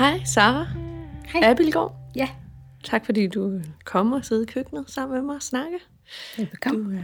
[0.00, 0.66] Hej, Sara.
[1.26, 1.50] Hej.
[1.50, 1.96] Abelgaard.
[2.16, 2.28] Ja,
[2.84, 5.78] Tak fordi du kommer og sidder i køkkenet sammen med mig og snakke.
[6.36, 6.94] velbekomme.
[6.94, 7.02] Du er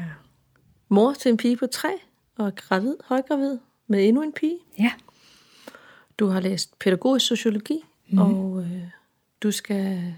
[0.89, 1.89] mor til en pige på tre
[2.37, 4.59] og er gravid, højgravid med endnu en pige.
[4.79, 4.93] Ja,
[6.19, 8.19] Du har læst pædagogisk sociologi, mm.
[8.19, 8.83] og øh,
[9.43, 10.15] du skal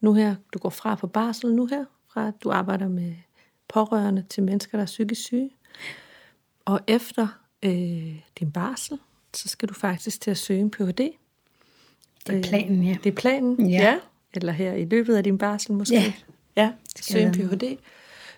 [0.00, 3.14] nu her, du går fra på barsel nu her, fra at du arbejder med
[3.68, 5.50] pårørende til mennesker, der er psykisk syge.
[6.64, 7.28] Og efter
[7.62, 8.98] øh, din barsel,
[9.34, 11.00] så skal du faktisk til at søge en Ph.D.
[12.26, 12.96] det er planen, ja.
[13.04, 13.82] Det er planen, Ja.
[13.82, 13.98] ja.
[14.34, 15.94] Eller her i løbet af din barsel måske.
[15.94, 16.12] Ja.
[16.56, 17.76] ja søge en Ph.D.,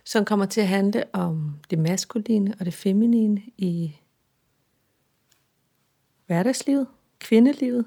[0.05, 3.97] som kommer til at handle om det maskuline og det feminine i
[6.27, 6.87] hverdagslivet,
[7.19, 7.85] kvindelivet.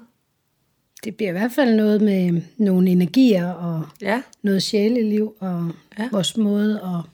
[1.04, 6.02] Det bliver i hvert fald noget med nogle energier og Ja, noget sjæleliv og Ja.
[6.02, 6.08] ja.
[6.12, 7.10] vores måde at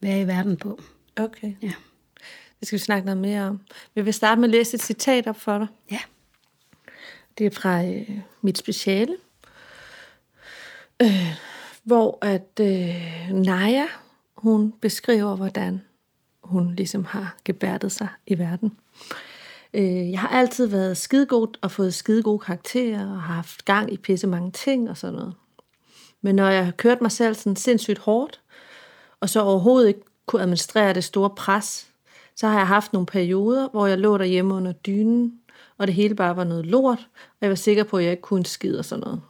[0.00, 0.80] være i verden på.
[1.16, 1.52] okay.
[1.62, 1.72] Ja.
[2.60, 3.60] Det skal vi snakke noget mere om.
[3.94, 5.66] Vi vil starte med at læse et citat op for dig.
[5.90, 5.98] Ja.
[7.38, 8.10] Det er fra øh,
[8.42, 9.16] mit speciale,
[11.02, 11.34] øh,
[11.84, 13.86] hvor at øh, Naja,
[14.36, 15.82] hun beskriver, hvordan
[16.42, 18.76] hun ligesom har gebærdet sig i verden.
[19.74, 23.96] Øh, jeg har altid været skidegod og fået skidegode karakterer og har haft gang i
[23.96, 25.34] pisse mange ting og sådan noget.
[26.22, 28.40] Men når jeg har kørt mig selv sådan sindssygt hårdt,
[29.20, 31.88] og så overhovedet ikke kunne administrere det store pres,
[32.36, 35.40] så har jeg haft nogle perioder, hvor jeg lå derhjemme under dynen,
[35.78, 38.22] og det hele bare var noget lort, og jeg var sikker på, at jeg ikke
[38.22, 39.20] kunne en skid og sådan noget.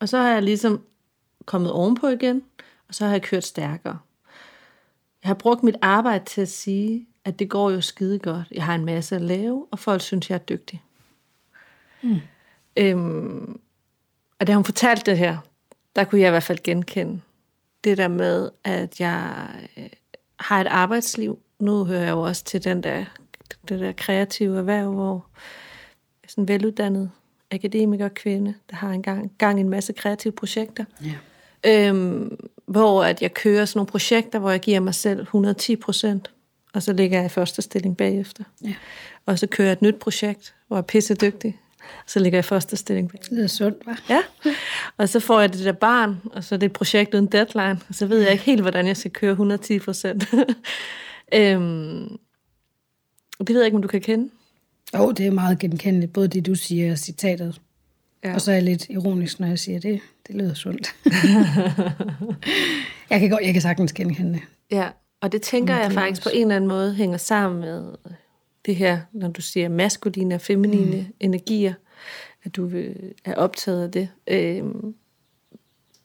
[0.00, 0.82] Og så har jeg ligesom
[1.44, 2.42] kommet ovenpå igen,
[2.88, 3.98] og så har jeg kørt stærkere.
[5.22, 8.46] Jeg har brugt mit arbejde til at sige, at det går jo skide godt.
[8.50, 10.82] Jeg har en masse at lave, og folk synes, jeg er dygtig.
[12.02, 12.16] Mm.
[12.76, 13.60] Øhm,
[14.38, 15.38] og da hun fortalte det her,
[15.96, 17.20] der kunne jeg i hvert fald genkende
[17.84, 19.88] det der med, at jeg øh,
[20.40, 21.38] har et arbejdsliv.
[21.58, 23.04] Nu hører jeg jo også til den der,
[23.68, 25.26] det der kreative erhverv, hvor
[26.28, 27.10] sådan en veluddannet
[27.50, 30.84] akademiker kvinde, der har engang gang en masse kreative projekter.
[31.04, 31.14] Ja.
[31.66, 36.30] Øhm, hvor at jeg kører sådan nogle projekter, hvor jeg giver mig selv 110 procent,
[36.74, 38.44] og så ligger jeg i første stilling bagefter.
[38.64, 38.74] Ja.
[39.26, 42.36] Og så kører jeg et nyt projekt, hvor jeg er pisse dygtig, og så ligger
[42.36, 43.28] jeg i første stilling bagefter.
[43.28, 44.02] Det lyder sundt, hva'?
[44.08, 44.22] Ja,
[44.96, 47.80] og så får jeg det der barn, og så er det et projekt uden deadline,
[47.88, 50.24] og så ved jeg ikke helt, hvordan jeg skal køre 110 procent.
[51.34, 52.18] øhm,
[53.38, 54.30] det ved jeg ikke, om du kan kende.
[54.94, 57.60] Jo, det er meget genkendeligt, både det, du siger og citatet.
[58.24, 58.34] Ja.
[58.34, 60.00] Og så er jeg lidt ironisk, når jeg siger det.
[60.26, 60.94] Det lyder sundt.
[63.10, 64.40] jeg, kan godt, jeg kan sagtens genkende det.
[64.70, 64.88] Ja,
[65.20, 67.92] og det tænker jeg faktisk på en eller anden måde hænger sammen med
[68.66, 71.14] det her, når du siger maskuline og feminine mm.
[71.20, 71.74] energier,
[72.44, 72.70] at du
[73.24, 74.08] er optaget af det.
[74.26, 74.94] Øhm,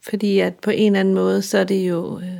[0.01, 2.39] fordi at på en eller anden måde, så er det jo, øh,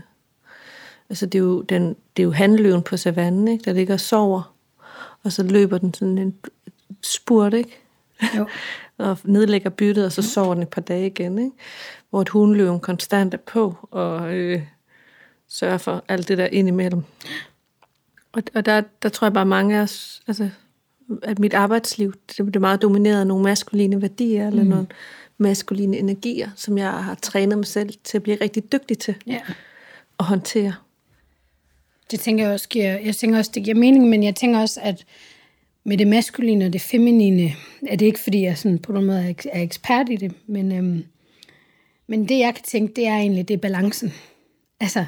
[1.09, 3.63] altså det er jo, den, det er jo handløven på savannen, ikke?
[3.63, 4.50] der ligger og sover,
[5.23, 6.35] og så løber den sådan en
[7.03, 7.79] spurt, ikke?
[8.37, 8.47] Jo.
[8.97, 11.51] og nedlægger byttet, og så sover den et par dage igen, ikke?
[12.09, 14.61] hvor et hundeløven konstant er på, og øh,
[15.47, 17.03] sørger for alt det der indimellem.
[18.31, 20.49] Og, og der, der tror jeg bare mange af os, altså,
[21.23, 24.47] at mit arbejdsliv, det, er meget domineret af nogle maskuline værdier, mm.
[24.47, 24.87] eller nogle
[25.37, 29.39] maskuline energier, som jeg har trænet mig selv til at blive rigtig dygtig til Ja.
[30.19, 30.73] at håndtere.
[32.11, 34.79] Det tænker jeg også giver, jeg tænker også, det giver mening, men jeg tænker også,
[34.83, 35.05] at
[35.83, 37.53] med det maskuline og det feminine,
[37.87, 40.71] er det ikke, fordi jeg sådan på nogen måde er, er ekspert i det, men,
[40.71, 41.05] øhm,
[42.07, 44.13] men det, jeg kan tænke, det er egentlig, det er balancen.
[44.79, 45.05] Altså,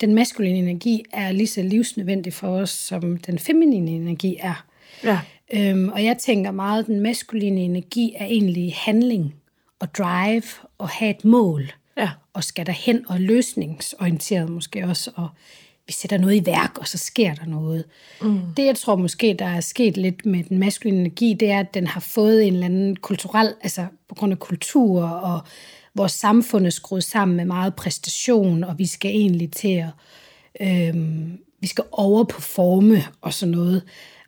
[0.00, 4.66] den maskuline energi er lige så livsnødvendig for os, som den feminine energi er.
[5.04, 5.18] Ja.
[5.54, 9.34] Øhm, og jeg tænker meget, at den maskuline energi er egentlig handling
[9.78, 10.42] og drive
[10.78, 11.72] og have et mål.
[11.96, 12.10] Ja.
[12.32, 15.28] Og skal derhen og løsningsorienteret måske også, og
[15.88, 17.84] vi sætter noget i værk, og så sker der noget.
[18.22, 18.40] Mm.
[18.56, 21.74] Det, jeg tror måske, der er sket lidt med den maskuline energi, det er, at
[21.74, 25.40] den har fået en eller anden kulturel, altså på grund af kultur, og
[25.94, 29.90] vores samfund er skruet sammen med meget præstation, og vi skal egentlig til at,
[30.60, 33.82] øhm, vi skal overperforme og sådan noget.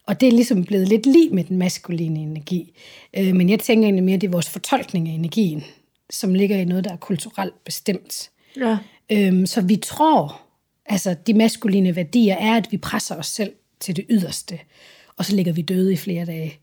[0.07, 2.73] Og det er ligesom blevet lidt lige med den maskuline energi.
[3.17, 5.65] Øh, men jeg tænker egentlig mere, at det er vores fortolkning af energien,
[6.11, 8.31] som ligger i noget, der er kulturelt bestemt.
[8.57, 8.79] Ja.
[9.13, 10.41] Øhm, så vi tror,
[10.91, 14.59] altså de maskuline værdier er, at vi presser os selv til det yderste,
[15.17, 16.59] og så ligger vi døde i flere dage.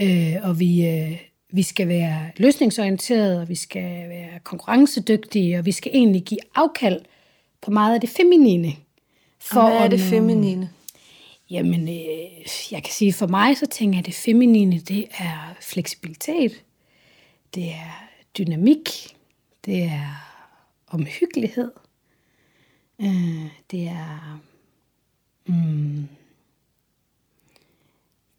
[0.00, 1.20] Øh, og vi, øh,
[1.50, 7.00] vi skal være løsningsorienterede, og vi skal være konkurrencedygtige, og vi skal egentlig give afkald
[7.62, 8.72] på meget af det feminine.
[9.40, 10.70] For Hvad er det feminine?
[11.50, 15.56] Jamen, øh, jeg kan sige, for mig så tænker jeg, at det feminine, det er
[15.60, 16.64] fleksibilitet,
[17.54, 18.08] det er
[18.38, 18.88] dynamik,
[19.64, 20.32] det er
[20.88, 21.70] omhyggelighed,
[23.00, 24.40] øh, det er,
[25.46, 26.08] mm,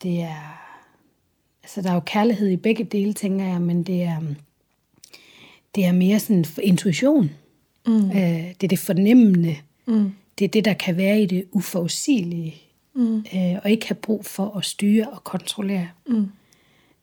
[0.03, 0.67] det er
[1.67, 4.19] Altså, der er jo kærlighed i begge dele, tænker jeg, men det er,
[5.75, 7.31] det er mere sådan intuition.
[7.87, 8.09] Mm.
[8.09, 8.13] Øh,
[8.61, 9.57] det er det fornemmende.
[9.85, 10.11] Mm.
[10.39, 12.55] Det er det, der kan være i det uforudsigelige.
[12.93, 13.17] Mm.
[13.17, 15.89] Øh, og ikke have brug for at styre og kontrollere.
[16.05, 16.27] Mm.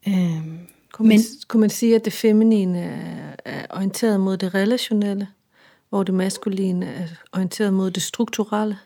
[0.08, 0.58] Øhm,
[0.92, 5.28] kunne, man, men, kunne man sige, at det feminine er, er orienteret mod det relationelle,
[5.88, 8.78] hvor det maskuline er orienteret mod det strukturelle?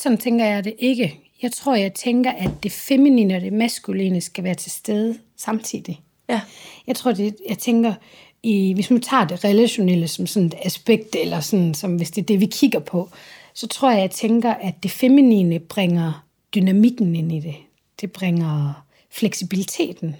[0.00, 1.20] Sådan tænker jeg det ikke.
[1.42, 6.00] Jeg tror, jeg tænker, at det feminine og det maskuline skal være til stede samtidig.
[6.28, 6.40] Ja.
[6.86, 7.94] Jeg tror, det, jeg tænker,
[8.42, 12.22] i, hvis man tager det relationelle som sådan et aspekt, eller sådan, som hvis det
[12.22, 13.08] er det, vi kigger på,
[13.54, 17.56] så tror jeg, jeg tænker, at det feminine bringer dynamikken ind i det.
[18.00, 20.16] Det bringer fleksibiliteten.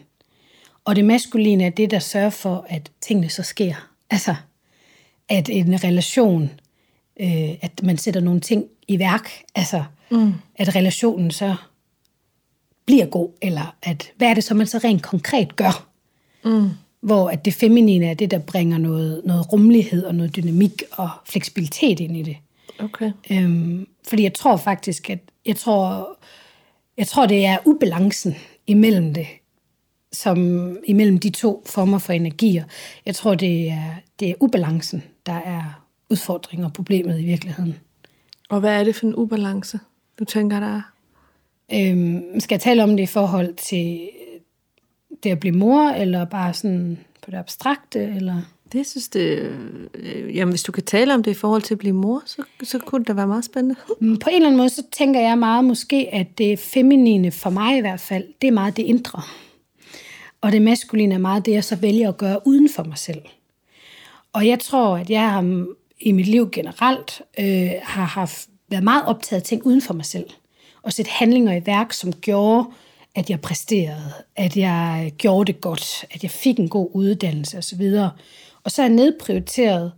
[0.85, 3.75] Og det maskuline er det, der sørger for, at tingene så sker.
[4.11, 4.35] Altså,
[5.31, 6.51] at en relation,
[7.21, 9.31] øh, at man sætter nogle ting i værk.
[9.55, 10.33] Altså, mm.
[10.55, 11.55] at relationen så
[12.87, 15.89] bliver god, eller at, hvad er det så, man så rent konkret gør?
[16.45, 16.71] Mm.
[17.01, 21.11] Hvor at det feminine er det, der bringer noget, noget rummelighed og noget dynamik og
[21.27, 22.37] fleksibilitet ind i det.
[22.79, 23.13] Okay.
[23.31, 26.09] Øhm, fordi jeg tror faktisk, at jeg tror,
[26.97, 28.37] jeg tror, det er ubalancen
[28.67, 29.27] imellem det,
[30.13, 30.39] som
[30.85, 32.65] imellem de to former for energier.
[33.07, 37.77] Jeg tror, det er, det er ubalancen, der er udfordringen og problemet i virkeligheden.
[38.49, 39.79] Og hvad er det for en ubalance,
[40.19, 40.83] du tænker, der er?
[41.73, 44.11] Øhm, skal jeg tale om det i forhold til
[45.23, 48.43] det at blive mor, eller bare sådan på det abstrakte, eller...
[48.73, 49.53] Det synes det...
[49.95, 52.43] Øh, jamen, hvis du kan tale om det i forhold til at blive mor, så,
[52.63, 53.75] så kunne det være meget spændende.
[54.01, 57.51] Mm, på en eller anden måde, så tænker jeg meget måske, at det feminine, for
[57.51, 59.23] mig i hvert fald, det er meget det indre.
[60.41, 63.23] Og det maskuline er meget det, jeg så vælger at gøre uden for mig selv.
[64.33, 65.67] Og jeg tror, at jeg har
[66.01, 70.05] i mit liv generelt øh, har haft, været meget optaget af ting uden for mig
[70.05, 70.31] selv.
[70.83, 72.69] Og sætte handlinger i værk, som gjorde,
[73.15, 77.83] at jeg præsterede, at jeg gjorde det godt, at jeg fik en god uddannelse osv.
[78.65, 79.93] Og så har jeg nedprioriteret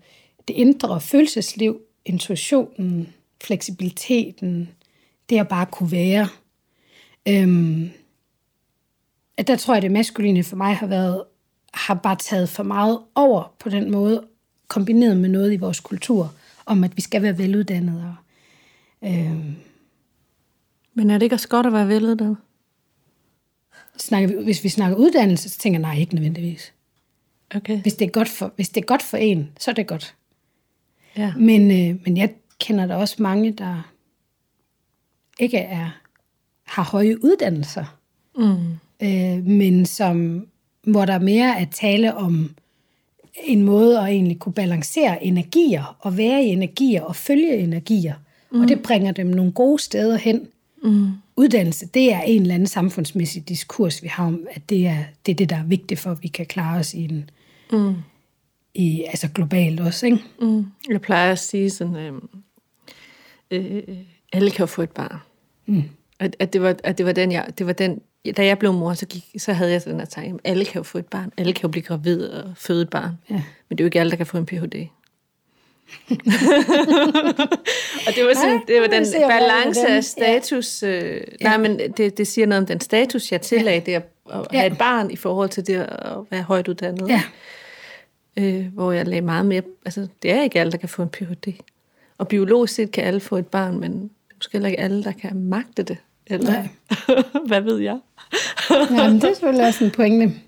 [0.48, 3.12] det indre følelsesliv, intuitionen,
[3.44, 4.68] fleksibiliteten,
[5.30, 6.28] det at bare kunne være.
[7.28, 7.90] Øhm,
[9.36, 11.24] at der tror jeg, det maskuline for mig har været,
[11.74, 14.24] har bare taget for meget over på den måde,
[14.68, 16.34] kombineret med noget i vores kultur,
[16.66, 18.14] om at vi skal være veluddannede.
[19.04, 19.54] øhm,
[20.94, 22.36] Men er det ikke også godt at være veluddannet?
[23.96, 26.72] Snakker vi, hvis vi snakker uddannelse, så tænker jeg, nej, ikke nødvendigvis.
[27.54, 27.82] Okay.
[27.82, 30.14] Hvis, det er godt for, hvis det er godt for en, så er det godt.
[31.16, 31.34] Ja.
[31.36, 33.92] Men, øh, men jeg kender der også mange, der
[35.38, 35.90] ikke er,
[36.62, 37.98] har høje uddannelser,
[38.36, 38.78] mm.
[39.02, 40.46] Øh, men som,
[40.86, 42.54] hvor der mere er tale om
[43.44, 48.14] en måde at egentlig kunne balancere energier, og være i energier, og følge energier.
[48.50, 48.60] Mm.
[48.60, 50.48] Og det bringer dem nogle gode steder hen.
[50.82, 51.08] Mm.
[51.36, 55.32] Uddannelse, det er en eller anden samfundsmæssig diskurs, vi har om, at det er det,
[55.32, 57.30] er det der er vigtigt for, at vi kan klare os i en,
[57.72, 57.94] mm.
[58.74, 60.06] i, altså globalt også.
[60.06, 60.18] Ikke?
[60.40, 60.66] Mm.
[60.90, 62.12] Jeg plejer at sige sådan, øh,
[63.50, 63.82] øh,
[64.32, 65.18] alle kan få et barn.
[65.66, 65.82] Mm.
[66.18, 68.72] At, at, det var, at det var den, jeg, det var den da jeg blev
[68.72, 71.32] mor, så, gik, så havde jeg sådan at tanke, alle kan jo få et barn,
[71.36, 73.18] alle kan jo blive gravid og føde et barn.
[73.30, 73.42] Ja.
[73.68, 74.88] Men det er jo ikke alle, der kan få en Ph.D.
[78.06, 80.82] og det var, sådan, nej, det var den balance af status.
[80.82, 81.44] Øh, ja.
[81.44, 83.84] Nej, men det, det siger noget om den status, jeg tillagde ja.
[83.84, 84.58] det at, at ja.
[84.58, 87.08] have et barn i forhold til det at være højt uddannet.
[87.08, 87.22] Ja.
[88.36, 89.62] Øh, hvor jeg lagde meget mere...
[89.84, 91.52] Altså, det er ikke alle, der kan få en Ph.D.
[92.18, 95.36] Og biologisk set kan alle få et barn, men måske heller ikke alle, der kan
[95.36, 95.96] magte det.
[96.26, 96.68] Eller Nej.
[97.48, 97.98] hvad ved jeg?
[98.70, 100.40] Jamen, det er selvfølgelig også en pointe.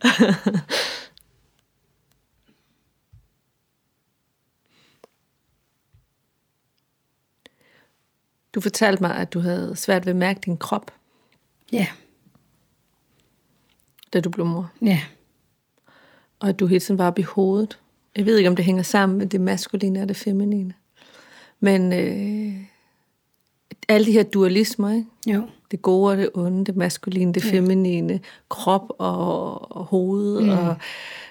[8.55, 10.91] Du fortalte mig, at du havde svært ved at mærke din krop.
[11.73, 11.87] Ja.
[14.13, 14.73] Da du blev mor.
[14.83, 15.01] Ja.
[16.41, 17.79] Og at du hele tiden var oppe i hovedet.
[18.17, 20.75] Jeg ved ikke, om det hænger sammen med det maskuline og det feminine.
[21.61, 22.65] Men øh,
[23.89, 25.07] alle de her dualismer, ikke?
[25.27, 25.43] Jo.
[25.71, 30.49] Det gode og det onde, det maskuline, det feminine, krop og, og hoved mm.
[30.49, 30.77] og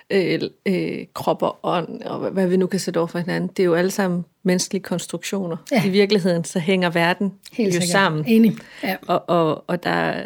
[0.09, 3.49] øh, øh, krop og ånd, og hvad vi nu kan sætte over for hinanden.
[3.49, 5.57] Det er jo alle sammen menneskelige konstruktioner.
[5.71, 5.85] Ja.
[5.85, 7.89] I virkeligheden så hænger verden Helt jo sikkert.
[7.89, 8.25] sammen.
[8.27, 8.57] Enig.
[8.83, 8.95] Ja.
[9.07, 10.23] Og, og, og der,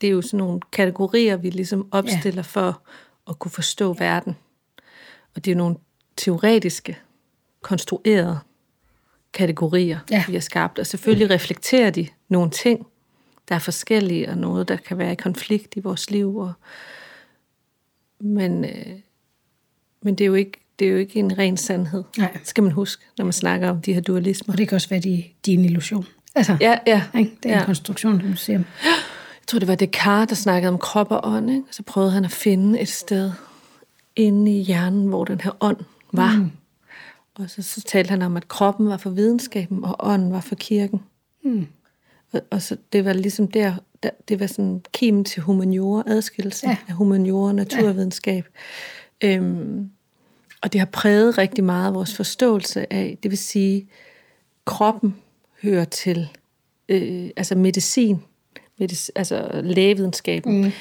[0.00, 2.60] det er jo sådan nogle kategorier, vi ligesom opstiller ja.
[2.60, 2.82] for
[3.30, 4.36] at kunne forstå verden.
[5.36, 5.76] Og det er nogle
[6.16, 6.98] teoretiske,
[7.62, 8.38] konstruerede
[9.34, 10.24] kategorier, ja.
[10.28, 10.78] vi har skabt.
[10.78, 12.86] Og selvfølgelig reflekterer de nogle ting,
[13.48, 16.36] der er forskellige, og noget, der kan være i konflikt i vores liv.
[16.36, 16.52] Og,
[18.20, 18.86] men, øh,
[20.02, 22.38] men det er jo ikke det er jo ikke en ren sandhed, Nej.
[22.44, 24.54] skal man huske, når man snakker om de her dualismer.
[24.54, 26.06] Og det kan også være, de, de er en illusion.
[26.34, 27.30] Altså, ja, ja, ikke?
[27.42, 27.60] Det er ja.
[27.60, 28.58] en konstruktion, som du siger.
[28.84, 28.96] jeg
[29.46, 31.62] tror det var Descartes, der snakkede om krop og ånd, ikke?
[31.70, 33.32] så prøvede han at finde et sted
[34.16, 35.76] inde i hjernen, hvor den her ånd
[36.12, 36.36] var.
[36.36, 36.50] Mm.
[37.34, 40.54] Og så, så talte han om, at kroppen var for videnskaben, og ånden var for
[40.54, 41.02] kirken.
[41.44, 41.66] Mm.
[42.32, 46.68] Og, og så det var ligesom der, der det var sådan kimen til humaniora, adskillelse
[46.68, 46.76] ja.
[46.88, 48.48] af humaniora og naturvidenskab.
[49.22, 49.36] Ja.
[49.36, 49.90] Øhm,
[50.62, 53.88] og det har præget rigtig meget vores forståelse af, det vil sige,
[54.64, 55.16] kroppen
[55.62, 56.28] hører til
[56.88, 58.22] øh, altså medicin,
[58.78, 60.72] medic, altså lægevidenskaben, mm.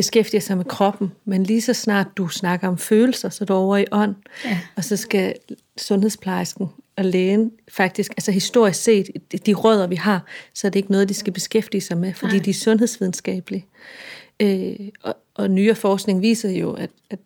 [0.00, 3.54] Beskæftiger sig med kroppen, men lige så snart du snakker om følelser, så er du
[3.54, 4.14] over i ånd,
[4.44, 4.58] ja.
[4.76, 5.34] og så skal
[5.76, 9.10] sundhedsplejersken og lægen faktisk, altså historisk set,
[9.46, 12.36] de rødder vi har, så er det ikke noget, de skal beskæftige sig med, fordi
[12.36, 12.44] Nej.
[12.44, 13.66] de er sundhedsvidenskabelige.
[14.40, 17.18] Øh, og, og nyere forskning viser jo, at, at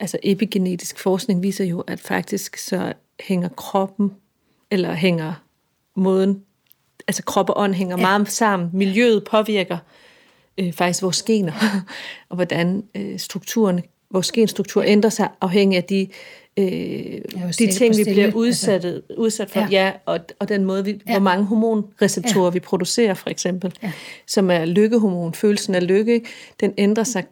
[0.00, 4.12] altså epigenetisk forskning viser jo, at faktisk så hænger kroppen,
[4.70, 5.42] eller hænger
[5.94, 6.42] måden,
[7.08, 8.02] altså krop og ånd hænger ja.
[8.02, 8.70] meget sammen.
[8.72, 9.78] Miljøet påvirker
[10.58, 11.52] øh, faktisk vores gener,
[12.28, 16.08] og hvordan øh, strukturen, vores genstruktur ændrer sig afhængig af de,
[16.56, 16.64] øh,
[17.58, 19.00] de ting, vi bliver udsat, altså.
[19.16, 21.12] udsat for, ja, ja og, og den måde, vi, ja.
[21.12, 22.50] hvor mange hormonreceptorer ja.
[22.50, 23.92] vi producerer, for eksempel, ja.
[24.26, 26.22] som er lykkehormon, følelsen af lykke,
[26.60, 27.24] den ændrer sig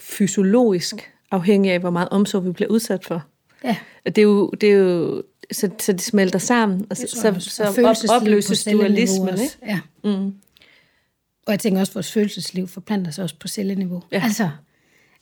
[0.00, 3.22] fysiologisk afhængig af, hvor meget omsorg vi bliver udsat for.
[3.64, 3.76] Ja.
[4.06, 5.22] Det er jo, det er jo
[5.52, 9.28] så, så det smelter sammen, og så, så, så op, opløses dualismen.
[9.28, 9.58] Ikke?
[9.66, 9.80] Ja.
[10.04, 10.34] Mm.
[11.46, 14.02] Og jeg tænker også, at vores følelsesliv forplanter sig også på celleniveau.
[14.12, 14.22] Ja.
[14.24, 14.50] Altså,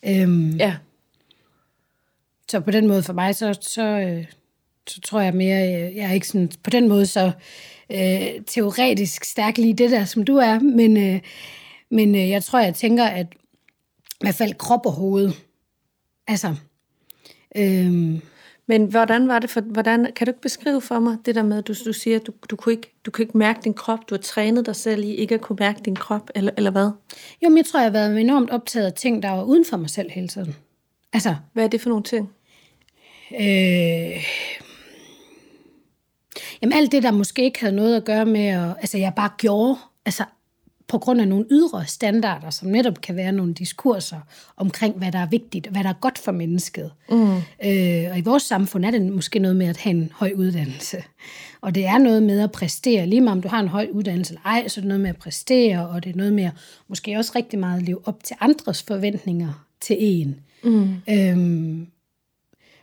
[0.03, 0.77] øhm, ja.
[2.51, 4.27] Så på den måde for mig, så, så, øh,
[4.87, 7.33] så tror jeg mere, øh, jeg er ikke sådan, på den måde så
[7.91, 11.21] øh, teoretisk stærk lige det der, som du er, men, øh,
[11.91, 13.27] men øh, jeg tror, jeg tænker, at
[14.05, 15.33] i hvert fald krop og hoved,
[16.27, 16.55] altså,
[17.57, 18.19] øh,
[18.67, 21.59] men hvordan var det for, hvordan, kan du ikke beskrive for mig det der med,
[21.59, 24.11] at du, du siger, at du, du, kunne ikke, du kunne ikke mærke din krop,
[24.11, 26.91] du har trænet dig selv i ikke at kunne mærke din krop, eller, eller hvad?
[27.43, 29.77] Jo, men jeg tror, jeg har været enormt optaget af ting, der var uden for
[29.77, 30.57] mig selv hele tiden.
[31.13, 32.31] Altså, hvad er det for nogle ting?
[33.41, 34.25] Øh,
[36.63, 39.31] jamen alt det, der måske ikke havde noget at gøre med, at, altså jeg bare
[39.39, 39.77] gjorde,
[40.07, 40.25] altså
[40.93, 44.21] på grund af nogle ydre standarder, som netop kan være nogle diskurser
[44.57, 46.93] omkring, hvad der er vigtigt, hvad der er godt for mennesket.
[47.11, 47.37] Mm.
[47.37, 50.97] Øh, og i vores samfund er det måske noget med at have en høj uddannelse.
[51.61, 53.07] Og det er noget med at præstere.
[53.07, 55.11] Lige meget om du har en høj uddannelse eller ej, så er det noget med
[55.11, 56.53] at præstere, og det er noget med at
[56.89, 60.41] måske også rigtig meget leve op til andres forventninger til en.
[60.65, 60.95] Mm.
[61.11, 61.87] Øhm,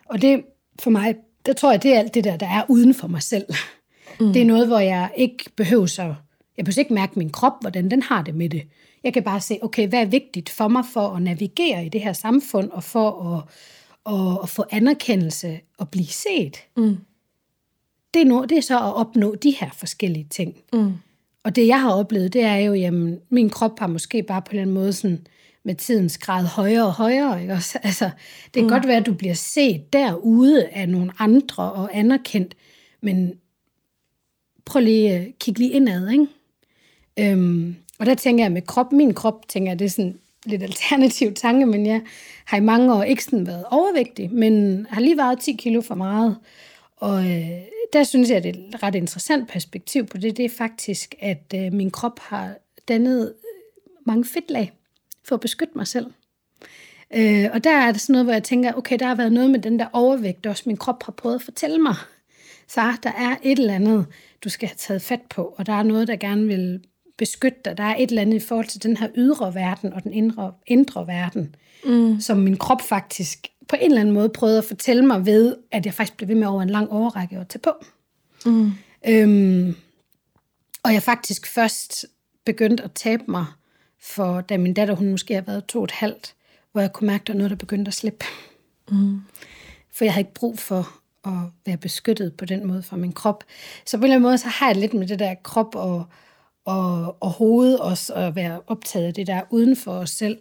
[0.06, 0.42] og det
[0.80, 3.22] for mig, der tror jeg, det er alt det der, der er uden for mig
[3.22, 3.46] selv.
[4.20, 4.34] Mm.
[4.34, 6.16] Det er noget, hvor jeg ikke behøver så
[6.60, 8.64] jeg behøver ikke mærke min krop, hvordan den har det med det.
[9.04, 12.02] Jeg kan bare se, okay, hvad er vigtigt for mig for at navigere i det
[12.02, 13.44] her samfund, og for at,
[14.14, 16.58] at, at få anerkendelse og blive set.
[16.78, 16.98] Mm.
[18.14, 20.56] Det, er no, det er så at opnå de her forskellige ting.
[20.74, 20.94] Mm.
[21.44, 24.54] Og det, jeg har oplevet, det er jo, jamen, min krop har måske bare på
[24.54, 25.28] den måde sådan,
[25.64, 27.42] med tidens grad højere og højere.
[27.42, 27.54] Ikke?
[27.54, 28.06] Også, altså,
[28.44, 28.70] det kan mm.
[28.70, 32.56] godt være, at du bliver set derude af nogle andre og anerkendt,
[33.02, 33.34] men
[34.66, 36.28] prøv lige at kigge lige indad, ikke?
[37.20, 40.64] Øhm, og der tænker jeg med krop, min krop, tænker jeg, det er sådan lidt
[40.64, 42.02] alternativ tanke, men jeg
[42.46, 45.96] har i mange år ikke sådan været overvægtig, men har lige været 10 kilo for
[45.96, 46.38] meget.
[46.98, 47.50] Og øh,
[47.94, 50.38] der synes jeg, det er et ret interessant perspektiv på det.
[50.38, 52.56] Det er faktisk, at øh, min krop har
[52.88, 54.72] dannet øh, mange fedtlag
[55.24, 56.06] for at beskytte mig selv.
[57.16, 59.50] Øh, og der er det sådan noget, hvor jeg tænker, okay, der har været noget
[59.50, 61.96] med den der overvægt, også min krop har prøvet at fortælle mig.
[62.68, 64.06] Så der er et eller andet,
[64.44, 66.82] du skal have taget fat på, og der er noget, der gerne vil
[67.20, 67.78] beskytte dig.
[67.78, 70.54] Der er et eller andet i forhold til den her ydre verden og den indre,
[70.68, 72.22] indre verden, mm.
[72.22, 75.86] som min krop faktisk på en eller anden måde prøvede at fortælle mig ved, at
[75.86, 77.72] jeg faktisk blev ved med over en lang overrække at tage på.
[78.46, 78.72] Mm.
[79.08, 79.76] Øhm,
[80.84, 82.06] og jeg faktisk først
[82.46, 83.46] begyndte at tabe mig,
[84.02, 86.36] for da min datter, hun måske har været to og et halvt,
[86.72, 88.26] hvor jeg kunne mærke, at der var noget, der begyndte at slippe.
[88.92, 89.22] Mm.
[89.94, 93.44] For jeg havde ikke brug for at være beskyttet på den måde fra min krop.
[93.86, 96.06] Så på en eller anden måde, så har jeg lidt med det der krop og,
[96.70, 100.38] og, og hovedet også at være optaget af det der uden for os selv,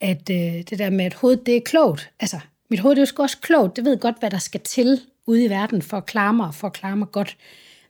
[0.00, 0.36] at øh,
[0.70, 2.10] det der med, at hovedet det er klogt.
[2.20, 2.40] Altså,
[2.70, 3.76] mit hoved det er jo også klogt.
[3.76, 6.66] Det ved godt, hvad der skal til ude i verden for at klare mig, for
[6.66, 7.36] at klare mig godt.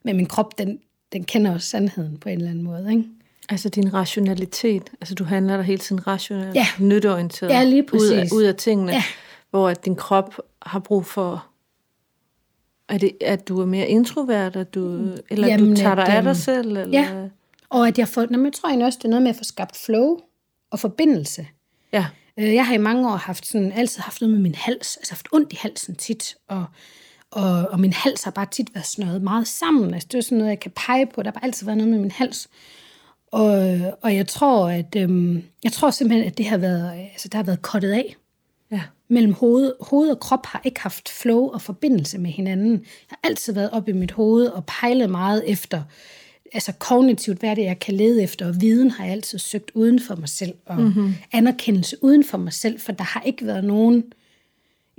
[0.03, 0.79] Men min krop, den,
[1.13, 3.05] den kender også sandheden på en eller anden måde, ikke?
[3.49, 6.67] Altså din rationalitet, altså du handler der hele tiden rationelt, ja.
[6.81, 9.03] nytteorienteret, ja, lige ud, af, ud af tingene, ja.
[9.51, 11.47] hvor at din krop har brug for,
[12.89, 16.23] er det, at du er mere introvert, at du, eller Jamen, du tager dig af
[16.23, 16.77] dig øhm, selv?
[16.77, 16.89] Eller?
[16.89, 17.29] Ja,
[17.77, 19.45] og at jeg får, når jeg tror egentlig også, det er noget med at få
[19.45, 20.19] skabt flow
[20.71, 21.47] og forbindelse.
[21.93, 22.07] Ja.
[22.39, 25.13] Øh, jeg har i mange år haft sådan, altid haft noget med min hals, altså
[25.13, 26.65] haft ondt i halsen tit, og,
[27.31, 29.95] og, og min hals har bare tit været snøret meget sammen.
[29.95, 31.23] Altså det er sådan noget, jeg kan pege på.
[31.23, 32.49] Der har bare altid været noget med min hals.
[33.33, 37.39] Og, og jeg tror, at øhm, jeg tror simpelthen, at det har været, altså, der
[37.39, 38.17] har været kottet af
[38.71, 38.81] Ja.
[39.09, 42.73] mellem hoved, hoved og krop har ikke haft flow og forbindelse med hinanden.
[42.73, 42.79] Jeg
[43.09, 45.83] har altid været oppe i mit hoved og pejlet meget efter,
[46.53, 49.71] altså kognitivt, hvad er det, jeg kan lede efter, og viden har jeg altid søgt
[49.75, 51.15] uden for mig selv, og mm-hmm.
[51.33, 54.05] anerkendelse uden for mig selv, for der har ikke været nogen,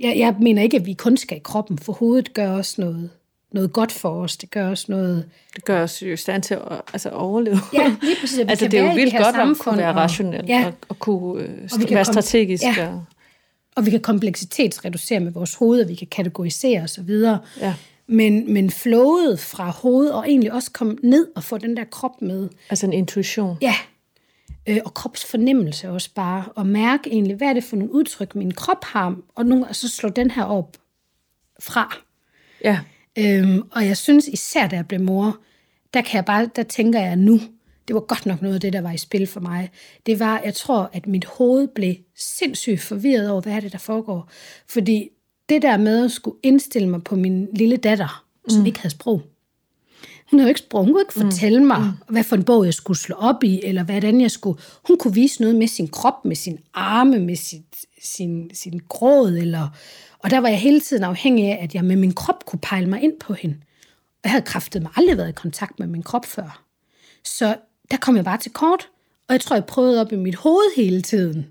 [0.00, 3.10] jeg, jeg mener ikke, at vi kun skal i kroppen, for hovedet gør også noget,
[3.52, 5.24] noget godt for os, det gør også noget,
[5.56, 6.60] Det gør os jo i stand til at
[6.92, 7.58] altså, overleve.
[7.72, 10.44] Ja, lige præcis, altså, kan det er jo vildt godt at kunne være og- rationel
[10.48, 10.66] ja.
[10.66, 12.64] og, og kunne øh, Og være strategisk.
[12.64, 12.88] ja.
[12.88, 13.04] Og,
[13.76, 17.10] og vi kan kompleksitetsreducere med vores hoved, og vi kan kategorisere osv.
[17.60, 17.74] Ja.
[18.08, 22.22] Men, men flowet fra hovedet, og egentlig også komme ned og få den der krop
[22.22, 23.56] med, altså en intuition.
[23.60, 23.74] ja,
[24.68, 28.54] øh, og kropsfornemmelse også bare, og mærke egentlig, hvad er det for nogle udtryk, min
[28.54, 30.76] krop har, og, nogle, og så slå den her op
[31.60, 31.96] fra.
[32.64, 32.80] Ja.
[33.18, 35.38] Øhm, og jeg synes især, da jeg blev mor,
[35.94, 37.40] der, kan jeg bare, der tænker jeg nu,
[37.88, 39.70] det var godt nok noget af det, der var i spil for mig.
[40.06, 43.78] Det var, jeg tror, at mit hoved blev sindssygt forvirret over, hvad er det, der
[43.78, 44.30] foregår.
[44.68, 45.08] Fordi
[45.48, 48.66] det der med at skulle indstille mig på min lille datter, som mm.
[48.66, 49.22] ikke havde sprog.
[50.30, 50.84] Hun havde jo ikke sprog.
[50.84, 52.12] Hun kunne ikke fortælle mig, mm.
[52.12, 54.60] hvad for en bog jeg skulle slå op i, eller hvordan jeg skulle...
[54.88, 59.30] Hun kunne vise noget med sin krop, med sin arme, med sit, sin, sin gråd,
[59.30, 59.68] eller...
[60.18, 62.86] Og der var jeg hele tiden afhængig af, at jeg med min krop kunne pejle
[62.86, 63.56] mig ind på hende.
[64.06, 66.62] Og jeg havde kraftet mig aldrig været i kontakt med min krop før.
[67.24, 67.56] Så
[67.90, 68.88] der kom jeg bare til kort,
[69.28, 71.46] og jeg tror, jeg prøvede op i mit hoved hele tiden.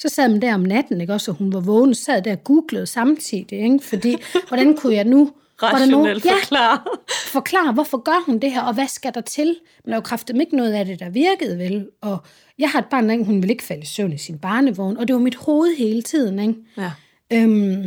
[0.00, 2.44] Så sad man der om natten, ikke også, og hun var vågen, sad der og
[2.44, 3.78] googlede samtidig, ikke?
[3.82, 4.16] fordi
[4.48, 5.32] hvordan kunne jeg nu...
[5.60, 6.78] var der nogen- Rationelt ja, forklare.
[7.26, 9.46] forklare, hvorfor gør hun det her, og hvad skal der til?
[9.84, 11.88] Men der er jo kraftigt ikke noget af det, der virkede vel.
[12.00, 12.18] Og
[12.58, 15.08] jeg har et barn, der hun vil ikke falde i søvn i sin barnevogn, og
[15.08, 16.38] det var mit hoved hele tiden.
[16.38, 16.54] Ikke?
[16.76, 16.90] Ja.
[17.32, 17.82] Øhm,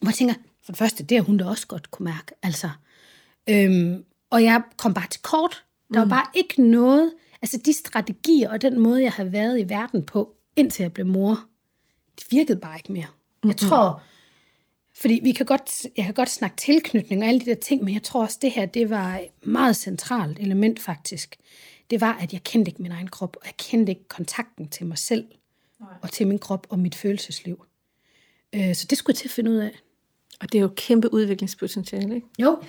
[0.00, 2.32] hvor jeg tænker, for det første, det har hun da også godt kunne mærke.
[2.42, 2.68] Altså,
[3.48, 5.64] øhm, og jeg kom bare til kort.
[5.94, 9.68] Der var bare ikke noget, altså de strategier og den måde, jeg har været i
[9.68, 11.44] verden på, indtil jeg blev mor,
[12.18, 13.06] det virkede bare ikke mere.
[13.44, 14.02] Jeg tror,
[14.94, 17.94] fordi vi kan godt, jeg kan godt snakke tilknytning og alle de der ting, men
[17.94, 21.36] jeg tror også, det her, det var et meget centralt element faktisk.
[21.90, 24.86] Det var, at jeg kendte ikke min egen krop, og jeg kendte ikke kontakten til
[24.86, 25.24] mig selv,
[25.80, 25.88] Nej.
[26.02, 27.64] og til min krop og mit følelsesliv.
[28.52, 29.70] Øh, Så det skulle jeg til at finde ud af.
[30.40, 32.26] Og det er jo kæmpe udviklingspotentiale, ikke?
[32.38, 32.62] Jo.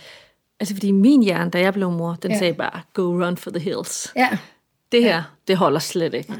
[0.59, 2.35] Altså, fordi min hjerne, da jeg blev mor, den Ja.
[2.35, 2.39] ja.
[2.39, 4.11] sagde bare, go run for the hills.
[4.15, 4.37] Ja.
[4.91, 6.33] Det her, det holder slet ikke.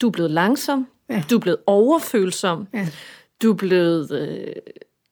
[0.00, 0.86] Du er blevet langsom.
[1.10, 1.22] Ja.
[1.30, 2.66] Du er blevet overfølsom.
[2.74, 2.88] Ja.
[3.42, 4.10] Du er blevet...
[4.10, 4.46] Øh,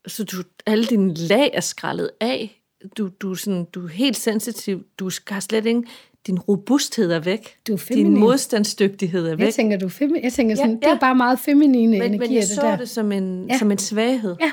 [0.07, 2.63] så du, alle dine lag er skrællet af.
[2.99, 4.83] Du, du, er sådan, du er helt sensitiv.
[4.99, 5.83] Du har slet ikke...
[6.27, 7.57] Din robusthed er væk.
[7.67, 8.13] Du er feminin.
[8.13, 9.45] Din modstandsdygtighed er væk.
[9.45, 11.93] Jeg tænker, du er femi- jeg tænker sådan, ja, Ja, det er bare meget feminine
[11.99, 12.77] men, energier, men jeg det så der.
[12.77, 13.59] det som en, Ja.
[13.59, 14.37] som en svaghed.
[14.41, 14.53] Ja.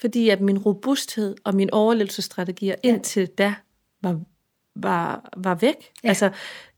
[0.00, 2.88] Fordi at min robusthed og mine overlevelsesstrategier ja.
[2.88, 3.54] indtil da
[4.02, 4.20] var,
[4.76, 5.74] var, var væk.
[6.04, 6.08] Ja.
[6.08, 6.30] Altså,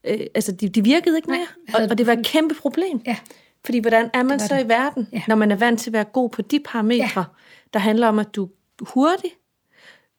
[0.07, 1.47] øh, altså de, de virkede ikke Nej, mere.
[1.69, 3.01] havde Og, og det var et kæmpe problem.
[3.07, 3.17] Ja.
[3.65, 4.65] Fordi hvordan er man så det.
[4.65, 5.23] i verden, Ja.
[5.29, 7.25] når man er vant til at være god på de parametre, ja.
[7.73, 9.31] der handler om, at du er hurtig.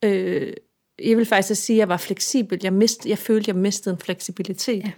[0.03, 0.53] Øh,
[1.03, 2.59] jeg vil faktisk sige, at jeg var fleksibel.
[2.63, 4.83] Jeg, mist, jeg følte, jeg mistede en fleksibilitet.
[4.83, 4.91] Ja.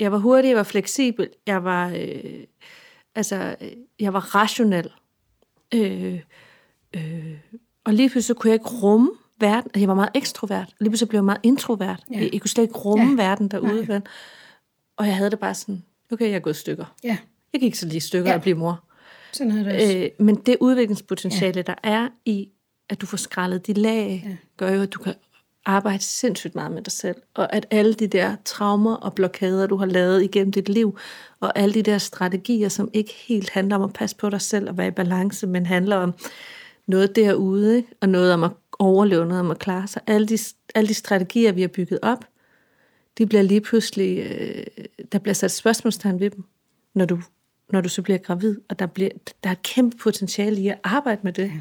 [0.00, 2.44] Jeg var hurtig, jeg var fleksibel, jeg var, øh,
[3.14, 3.68] altså, øh,
[4.00, 4.90] jeg var rationel.
[5.74, 6.20] Øh,
[6.96, 7.34] øh,
[7.84, 9.70] og lige pludselig så kunne jeg ikke rumme verden.
[9.80, 10.74] Jeg var meget ekstrovert.
[10.80, 12.00] Lige pludselig blev jeg meget introvert.
[12.10, 12.18] Ja.
[12.18, 13.28] Jeg, jeg kunne slet ikke rumme Ja.
[13.28, 13.88] verden derude.
[13.88, 14.02] vel?
[14.96, 16.94] Og jeg havde det bare sådan, okay, jeg er gået i stykker.
[17.04, 17.16] Ja,
[17.52, 18.36] Jeg gik så lige i stykker Ja.
[18.36, 18.84] at blive mor.
[19.32, 19.96] sådan havde det også.
[19.98, 21.62] Øh, men det udviklingspotentiale, ja.
[21.62, 22.48] der er i,
[22.88, 24.36] at du får skrællet de lag, ja.
[24.56, 25.14] gør jo, at du kan
[25.66, 27.16] arbejde sindssygt meget med dig selv.
[27.34, 30.98] Og at alle de der traumer og blokader, du har lavet igennem dit liv,
[31.40, 34.68] og alle de der strategier, som ikke helt handler om at passe på dig selv
[34.68, 36.14] og være i balance, men handler om
[36.86, 37.88] noget derude, ikke?
[38.00, 38.50] og noget om at
[38.84, 40.02] overleve, noget om at klare sig.
[40.06, 40.38] Alle de,
[40.74, 42.24] alle de strategier, vi har bygget op,
[43.18, 44.64] de bliver lige pludselig, øh,
[45.12, 46.44] der bliver sat spørgsmålstegn ved dem,
[46.94, 47.18] når du,
[47.72, 49.10] når du så bliver gravid, og der, bliver,
[49.44, 51.52] der er et kæmpe potentiale i at arbejde med det.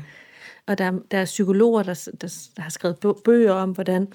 [0.68, 4.08] Og der, der er psykologer, der, der, der har skrevet bø- bøger om, hvordan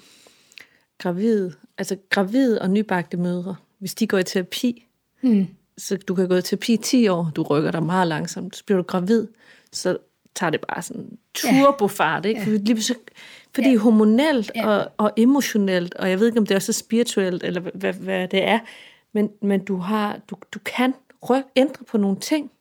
[0.97, 4.85] gravide, altså gravide og nybagte mødre, hvis de går i terapi,
[5.21, 5.47] Hmm.
[5.77, 8.65] så du kan gå i terapi i 10 år, du rykker dig meget langsomt, så
[8.65, 9.27] bliver du gravid,
[9.71, 9.97] så
[10.35, 12.41] tager det bare sådan turbofart, ikke?
[12.41, 12.57] Ja.
[12.57, 12.93] Lige, så,
[13.55, 13.77] fordi ja.
[13.77, 14.67] hormonelt Ja.
[14.67, 17.93] og, og emotionelt, og jeg ved ikke, om det er også spirituelt, eller hvad, hvad,
[17.93, 18.59] hvad det er,
[19.13, 20.93] men, men du, har, du, du kan
[21.29, 22.51] ryk, ændre på nogle ting,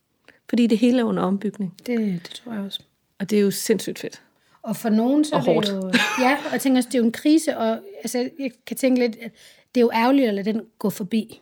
[0.48, 1.74] fordi det hele er under ombygning.
[1.87, 2.81] Det, det tror jeg også.
[3.18, 4.22] Og det er jo sindssygt fedt.
[4.62, 5.68] Og for nogen, så Og er det hårdt.
[5.68, 5.92] jo...
[6.24, 9.00] Ja, og jeg tænker også, det er jo en krise, og altså, jeg kan tænke
[9.00, 9.31] lidt, at
[9.74, 11.40] det er jo ærgerligt at lade den gå forbi.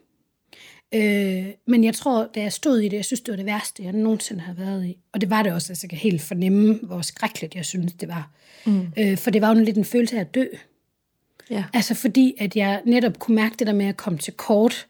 [0.96, 3.82] Øh, men jeg tror, da jeg stod i det, jeg synes, det var det værste,
[3.82, 4.98] jeg nogensinde har været i.
[5.12, 8.08] Og det var det også, altså jeg kan helt fornemme, hvor skrækkeligt jeg synes, det
[8.08, 8.30] var.
[8.66, 8.86] Mm.
[8.98, 10.44] Øh, for det var jo lidt en følelse af at dø.
[11.50, 11.64] Ja.
[11.74, 14.86] Altså fordi, at jeg netop kunne mærke det der med at komme til kort,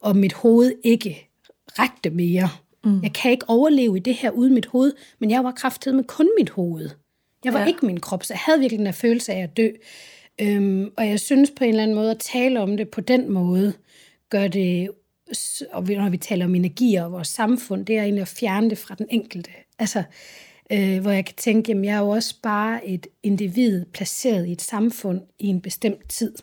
[0.00, 1.28] og mit hoved ikke
[1.78, 2.48] rakte mere.
[2.84, 3.02] Mm.
[3.02, 6.04] Jeg kan ikke overleve i det her uden mit hoved, men jeg var kraftet med
[6.04, 6.90] kun mit hoved.
[7.44, 7.66] Jeg var ja.
[7.66, 9.68] Ikke min krop, så jeg havde virkelig den der følelse af at dø.
[10.40, 13.32] Øhm, og jeg synes på en eller anden måde, at tale om det på den
[13.32, 13.72] måde,
[14.30, 14.90] gør det,
[15.72, 18.70] og vi- når vi taler om energi og vores samfund, det er egentlig at fjerne
[18.70, 19.50] det fra den enkelte.
[19.78, 20.02] Altså,
[20.72, 24.52] øh, hvor jeg kan tænke, jamen jeg er jo også bare et individ placeret i
[24.52, 26.34] et samfund i en bestemt tid.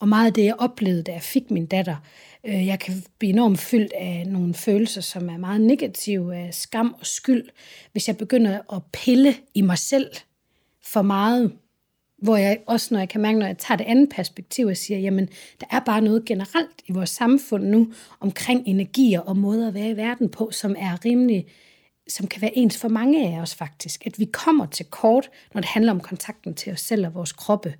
[0.00, 1.96] Og meget af det, jeg oplevede, da jeg fik min datter,
[2.44, 6.94] øh, jeg kan blive enormt fyldt af nogle følelser, som er meget negative, af skam
[7.00, 7.48] og skyld,
[7.92, 10.10] hvis jeg begynder at pille i mig selv
[10.84, 11.52] for meget,
[12.18, 14.98] hvor jeg også, når jeg kan mærke, når jeg tager det andet perspektiv, og siger,
[14.98, 15.28] jamen,
[15.60, 19.90] der er bare noget generelt i vores samfund nu, omkring energier og måder at være
[19.90, 21.46] i verden på, som er rimelig,
[22.08, 24.06] som kan være ens for mange af os faktisk.
[24.06, 27.32] At vi kommer til kort, når det handler om kontakten til os selv og vores
[27.32, 27.74] kroppe.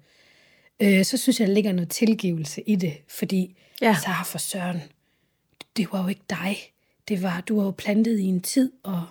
[0.82, 3.86] Øh, så synes jeg, der ligger noget tilgivelse i det, fordi Ja.
[3.86, 3.96] ja.
[4.04, 4.82] Sara for Søren,
[5.76, 6.56] det var jo ikke dig.
[7.08, 9.02] Det var, du var jo plantet i en tid og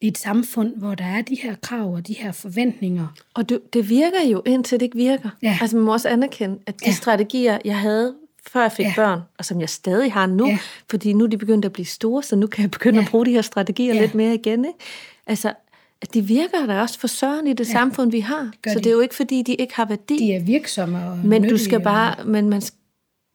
[0.00, 3.06] i et samfund, hvor der er de her krav og de her forventninger.
[3.34, 5.28] Og det, det virker jo, indtil det ikke virker.
[5.42, 5.58] Ja.
[5.60, 6.92] Altså man må også anerkende, at de Ja.
[6.92, 8.14] strategier, jeg havde,
[8.50, 8.92] før jeg fik Ja.
[8.96, 10.58] børn, og som jeg stadig har nu, Ja.
[10.90, 13.04] fordi nu er de begyndt at blive store, så nu kan jeg begynde Ja.
[13.04, 14.00] at bruge de her strategier Ja.
[14.00, 14.64] lidt mere igen.
[14.64, 14.78] Ikke?
[15.26, 15.52] Altså,
[16.02, 17.72] at de virker da også for søren i det ja.
[17.72, 18.50] samfund, vi har.
[18.62, 18.84] gør Så de.
[18.84, 20.18] det er jo ikke, fordi de ikke har værdi.
[20.18, 22.62] De er virksomme og Men du skal og- bare, men, man,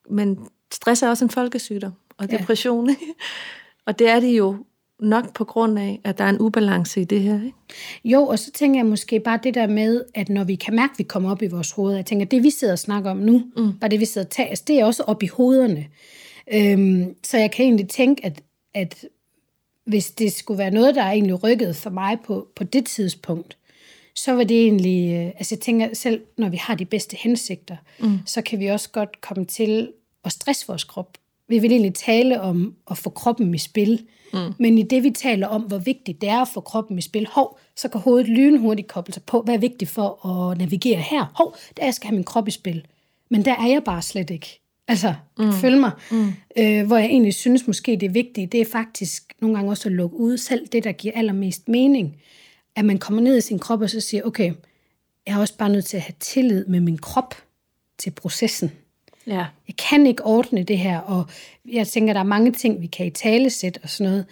[0.09, 0.39] men
[0.73, 2.37] stress er også en folkesygdom, og Ja.
[2.37, 3.01] depression, ikke?
[3.87, 4.55] og det er det jo
[4.99, 7.35] nok på grund af, at der er en ubalance i det her.
[7.35, 7.57] Ikke?
[8.05, 10.91] Jo, og så tænker jeg måske bare det der med, at når vi kan mærke,
[10.91, 13.17] at vi kommer op i vores hoveder, jeg tænker, det vi sidder og snakker om
[13.17, 13.79] nu, mm.
[13.79, 15.87] bare det vi sidder og tager, altså, det er også op i hovederne.
[16.53, 18.41] Øhm, så jeg kan egentlig tænke, at,
[18.73, 19.05] at
[19.85, 23.57] hvis det skulle være noget, der er egentlig rykket for mig på, på det tidspunkt,
[24.15, 27.75] så var det egentlig, øh, altså jeg tænker selv, når vi har de bedste hensigter,
[27.99, 28.19] mm.
[28.25, 29.91] så kan vi også godt komme til
[30.25, 31.17] at stresse vores krop.
[31.47, 34.05] Vi vil egentlig tale om at få kroppen i spil,
[34.35, 34.53] mm.
[34.59, 37.59] men i det vi taler om, hvor vigtigt det er få kroppen i spil, hov,
[37.75, 41.33] så kan hovedet lynhurtigt koble sig på, hvad er vigtigt for at navigere her?
[41.35, 42.85] Hov, der jeg skal have min krop i spil.
[43.29, 44.59] Men der er jeg bare slet ikke.
[44.87, 45.53] Altså, mm.
[45.53, 45.91] følg mig.
[46.11, 46.33] Mm.
[46.57, 49.89] Øh, hvor jeg egentlig synes måske det er vigtigt, det er faktisk nogle gange også
[49.89, 52.15] at lukke ud selv det, der giver allermest mening.
[52.75, 54.53] At man kommer ned i sin krop og så siger, okay,
[55.27, 57.35] jeg er også bare nødt til at have tillid med min krop
[57.97, 58.71] til processen.
[59.27, 59.45] Ja.
[59.67, 61.25] Jeg kan ikke ordne det her, og
[61.71, 64.25] jeg tænker, der er mange ting, vi kan i tale sætte og sådan noget,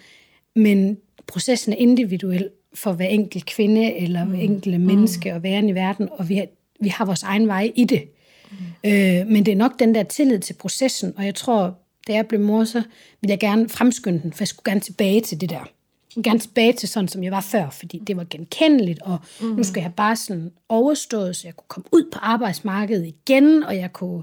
[0.54, 5.74] men processen er individuel for hver enkelt kvinde eller hver enkelte menneske og væren i
[5.74, 6.46] verden, og vi har,
[6.80, 8.02] vi har vores egen vej i det.
[8.50, 8.90] Mm.
[8.90, 11.78] Øh, men det er nok den der tillid til processen, og jeg tror,
[12.08, 12.82] da jeg blev mor, så
[13.20, 15.68] ville jeg gerne fremskynde den, for jeg skulle gerne tilbage til det der.
[16.16, 19.46] Jeg gerne tilbage til sådan, som jeg var før, fordi det var genkendeligt, og mm.
[19.46, 23.76] nu skal jeg bare sådan overstået, så jeg kunne komme ud på arbejdsmarkedet igen, og
[23.76, 24.22] jeg kunne,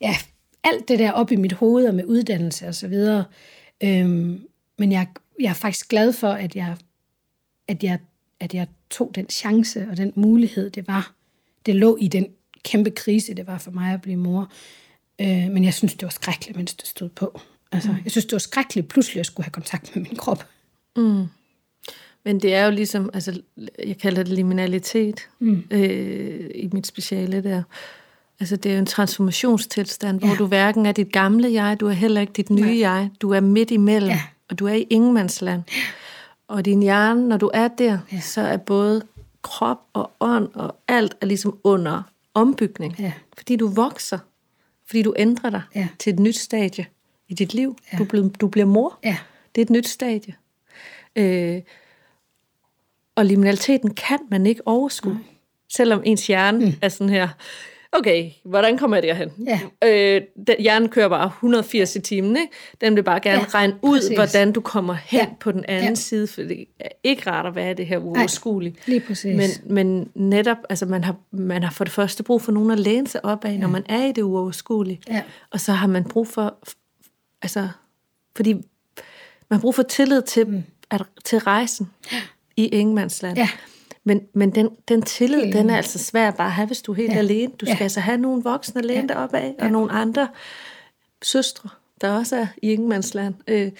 [0.00, 0.16] ja,
[0.64, 3.24] alt det der op i mit hoved og med uddannelse og så videre.
[3.82, 4.46] Øhm,
[4.78, 5.06] men jeg,
[5.40, 6.76] jeg er faktisk glad for, at jeg,
[7.68, 7.98] at, jeg,
[8.40, 11.14] at jeg tog den chance og den mulighed, det var.
[11.66, 12.26] Det lå i den
[12.62, 14.52] kæmpe krise, det var for mig at blive mor.
[15.20, 17.40] Øh, men jeg synes, det var skrækkeligt, mens det stod på.
[17.72, 17.98] Altså, mm.
[18.04, 20.46] Jeg synes, det var skrækkeligt pludselig at skulle have kontakt med min krop.
[22.24, 23.42] Men det er jo ligesom, altså,
[23.86, 25.64] jeg kalder det liminalitet mm.
[25.70, 27.62] øh, i mit speciale der.
[28.40, 30.34] Altså, det er jo en transformationstilstand, hvor Ja.
[30.34, 32.78] du hverken er dit gamle jeg, du er heller ikke dit nye Nej.
[32.78, 33.10] jeg.
[33.22, 34.22] Du er midt imellem, Ja.
[34.50, 35.62] og du er i ingenmandsland.
[36.48, 38.20] Og din hjerne, når du er der, Ja.
[38.20, 39.02] så er både
[39.42, 42.02] krop og ånd og alt er ligesom under
[42.34, 42.96] ombygning.
[42.98, 43.12] Ja.
[43.36, 44.18] Fordi du vokser.
[44.86, 45.88] Fordi du ændrer dig Ja.
[45.98, 46.86] til et nyt stadie
[47.28, 47.76] i dit liv.
[47.92, 47.98] Ja.
[47.98, 48.98] Du, bliver, du bliver mor.
[49.04, 49.16] Ja.
[49.54, 50.34] Det er et nyt stadie.
[51.16, 51.62] Øh,
[53.14, 55.22] og liminaliteten kan man ikke overskue, Nej.
[55.68, 56.72] selvom ens hjerne mm.
[56.82, 57.28] er sådan her,
[57.92, 59.30] okay, hvordan kommer jeg derhen?
[59.46, 59.60] Ja.
[59.84, 62.52] Øh, den, hjernen kører bare 180 i timen, ikke?
[62.80, 64.16] Den vil bare gerne ja, Ja, regne ud, præcis.
[64.16, 65.26] hvordan du kommer hen ja.
[65.26, 65.34] Ja.
[65.40, 65.88] på den anden ja.
[65.88, 65.94] Ja.
[65.94, 68.76] side, for det er ikke rart at være i det her uoverskuelige.
[68.86, 69.36] lige præcis.
[69.36, 72.78] Men, men netop, altså man har, man har for det første brug for nogen at
[72.78, 73.56] læne sig op af, ja.
[73.56, 75.00] når man er i det uoverskuelige.
[75.08, 75.22] Ja.
[75.50, 76.54] Og så har man brug for,
[77.42, 77.68] altså,
[78.36, 78.62] fordi man
[79.50, 80.62] har brug for tillid til, mm.
[80.90, 81.90] at, til rejsen
[82.56, 83.38] i ingenmandsland.
[83.38, 83.48] Ja.
[84.08, 86.96] Men, men den, den tillid, den er altså svær bare at have, hvis du er
[86.96, 87.18] helt ja.
[87.18, 87.52] Alene.
[87.60, 87.82] Du skal Ja.
[87.82, 89.06] altså have nogle voksne at læne ja.
[89.06, 89.70] dig op af, og Ja.
[89.70, 90.28] nogle andre
[91.22, 91.68] søstre,
[92.00, 93.34] der også er i ingenmandsland.
[93.48, 93.72] Øh, det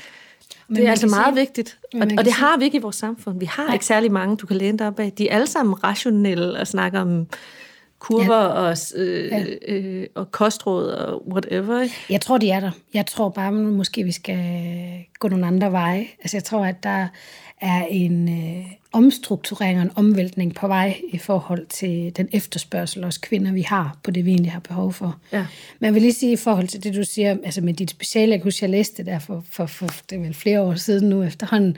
[0.68, 1.78] man er altså meget sige- vigtigt.
[1.92, 3.38] men Og, og det har vi ikke i vores samfund.
[3.38, 3.72] Vi har Nej.
[3.74, 5.12] ikke særlig mange, du kan læne dig op af.
[5.12, 7.26] De er alle sammen rationelle og snakker om
[7.98, 8.46] kurver ja.
[8.48, 9.44] og, øh, ja.
[9.68, 11.80] øh, og kostråd og whatever.
[11.82, 11.94] Ikke?
[12.10, 12.70] Jeg tror, de er der.
[12.94, 14.38] Jeg tror bare, måske vi skal
[15.18, 16.06] gå nogle andre veje.
[16.20, 17.06] Altså, jeg tror, at der
[17.60, 23.18] er en, øh, omstrukturering og en omvæltning på vej i forhold til den efterspørgsel os
[23.18, 25.18] kvinder, vi har på det, vi egentlig har behov for.
[25.32, 25.46] Ja.
[25.78, 28.32] Men jeg vil lige sige i forhold til det, du siger, altså med dit speciale,
[28.32, 30.74] jeg kunne huske, jeg læste det der for, for, for det er vel flere år
[30.74, 31.76] siden nu efterhånden,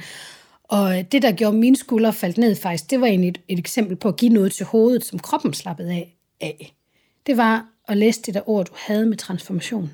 [0.65, 3.97] og det, der gjorde mine skuldre faldt ned faktisk, det var egentlig et, et eksempel
[3.97, 6.17] på at give noget til hovedet, som kroppen slappede af.
[6.41, 6.75] af.
[7.27, 9.91] Det var at læse det der ord, du havde med transformation.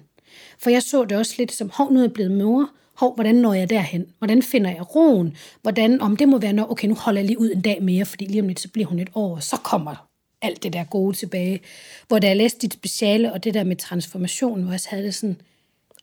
[0.59, 3.35] For jeg så det også lidt som, hov, nu er jeg blevet mor, hov, hvordan
[3.35, 4.07] når jeg derhen?
[4.19, 5.37] Hvordan finder jeg roen?
[5.63, 8.05] Hvordan, om det må være, når, okay, nu holder jeg lige ud en dag mere,
[8.05, 10.09] fordi lige om lidt, så bliver hun et år, og så kommer
[10.43, 11.61] alt det der gode tilbage.
[12.09, 15.15] Hvor da jeg læste dit speciale, og det der med transformation, hvor jeg havde det
[15.15, 15.37] sådan,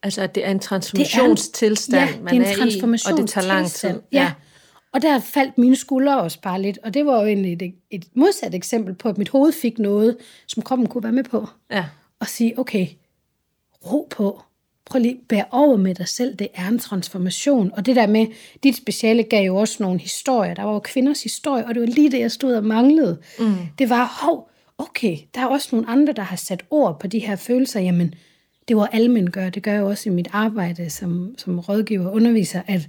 [0.04, 3.30] Altså, at det er en transformationstilstand, ja, man det er er en i, og det
[3.30, 3.80] tager lang tid.
[3.80, 4.02] transformationstilstand.
[4.12, 4.32] Ja.
[4.94, 8.06] Og der faldt mine skuldre også bare lidt, og det var jo egentlig et, et
[8.16, 11.48] modsat eksempel på, at mit hoved fik noget, som kroppen kunne være med på.
[11.72, 11.86] ja.
[12.20, 12.88] Og sige, okay,
[13.86, 14.42] ro på.
[14.86, 16.36] Prøv lige at bære over med dig selv.
[16.36, 17.72] Det er en transformation.
[17.74, 18.28] Og det der med,
[18.64, 20.54] dit speciale gav jo også nogle historier.
[20.54, 23.18] Der var jo kvinders historie, og det var lige det, jeg stod og manglede.
[23.40, 23.56] Mm.
[23.80, 27.20] Det var, hov, okay, der er også nogle andre, der har sat ord på de
[27.20, 27.80] her følelser.
[27.80, 28.14] Jamen,
[28.68, 29.50] det var almengør.
[29.50, 32.88] Det gør jeg også i mit arbejde som, som rådgiver og underviser, at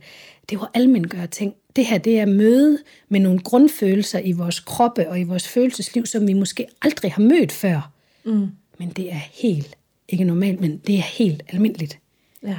[0.50, 1.54] det var almengør ting.
[1.76, 2.78] Det her, det er møde
[3.08, 7.22] med nogle grundfølelser i vores kroppe og i vores følelsesliv, som vi måske aldrig har
[7.22, 7.90] mødt før.
[8.24, 8.48] Mm.
[8.78, 9.76] Men det er helt,
[10.08, 11.98] ikke normalt, men det er helt almindeligt.
[12.42, 12.58] ja.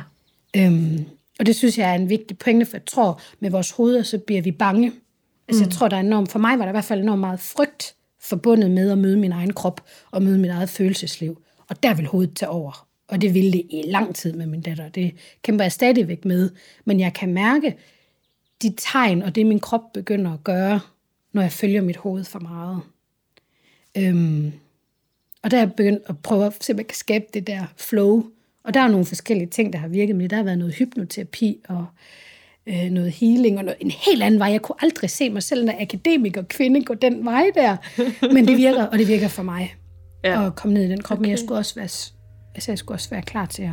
[0.58, 1.06] Øhm,
[1.40, 4.18] og det synes jeg er en vigtig pointe, for jeg tror, med vores hoveder, så
[4.18, 4.92] bliver vi bange.
[5.48, 7.40] Altså jeg tror, der er enormt, for mig var der i hvert fald enormt meget
[7.40, 9.82] frygt forbundet med at møde min egen krop
[10.12, 11.42] og møde mit eget følelsesliv.
[11.70, 12.88] Og der vil hovedet tage over.
[13.08, 14.90] Og det ville det i lang tid med min datter.
[14.90, 16.50] Det kæmper jeg stadigvæk med.
[16.86, 17.76] Men jeg kan mærke
[18.62, 20.80] de tegn, og det min krop begynder at gøre,
[21.34, 22.82] når jeg følger mit hoved for meget.
[23.98, 24.54] Øhm,
[25.46, 27.60] og der er jeg begyndt at prøve at se, om jeg kan skabe det der
[27.78, 28.24] flow.
[28.64, 31.58] Og der er nogle forskellige ting, der har virket, men der har været noget hypnoterapi
[31.70, 31.86] og
[32.68, 34.48] øh, noget healing og noget, en helt anden vej.
[34.52, 37.78] Jeg kunne aldrig se mig selv, når akademiker kvinde, gå den vej der.
[38.34, 39.76] Men det virker, og det virker for mig
[40.24, 40.46] Ja.
[40.48, 41.16] at komme ned i den krop.
[41.18, 41.22] Okay.
[41.22, 41.84] Men jeg skulle også være,
[42.56, 43.70] altså, jeg skulle også være klar til at,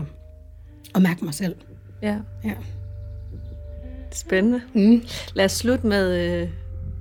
[0.94, 1.54] at mærke mig selv.
[2.02, 2.16] ja.
[2.44, 2.52] Ja.
[4.12, 4.60] Spændende.
[4.74, 5.02] Mm.
[5.34, 6.48] Lad os slutte med øh,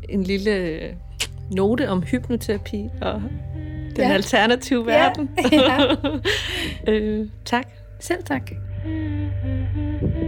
[0.10, 0.94] en lille øh,
[1.52, 3.22] note om hypnoterapi og
[4.02, 4.16] den Ja.
[4.16, 5.30] alternative verden.
[5.52, 5.96] ja.
[6.94, 7.66] øh, tak.
[8.00, 8.52] Selv tak.
[8.86, 10.21] Mm-hmm.